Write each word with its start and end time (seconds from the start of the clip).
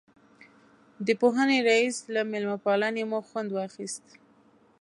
د 1.05 1.07
پوهنې 1.21 1.57
رئیس 1.69 1.97
له 2.13 2.21
مېلمه 2.31 2.57
پالنې 2.65 3.03
مو 3.09 3.19
خوند 3.27 3.49
واخیست. 3.53 4.05